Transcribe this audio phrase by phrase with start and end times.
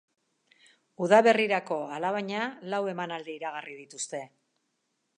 [1.07, 4.27] Udaberrirako, alabaina, lau emanaldi iragarri dituzte.